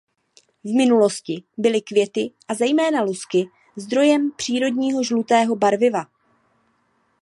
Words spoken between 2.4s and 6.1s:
a zejména lusky zdrojem přírodního žlutého barviva.